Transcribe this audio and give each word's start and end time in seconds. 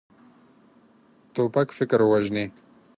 توپک 1.33 1.67
فکر 1.77 1.99
وژني. 2.11 2.45